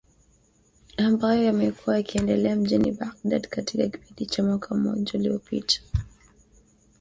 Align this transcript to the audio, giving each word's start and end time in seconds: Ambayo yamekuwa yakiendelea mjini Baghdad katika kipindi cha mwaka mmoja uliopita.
Ambayo 0.97 1.43
yamekuwa 1.43 1.97
yakiendelea 1.97 2.55
mjini 2.55 2.91
Baghdad 2.91 3.47
katika 3.47 3.87
kipindi 3.89 4.25
cha 4.25 4.43
mwaka 4.43 4.75
mmoja 4.75 5.19
uliopita. 5.19 5.81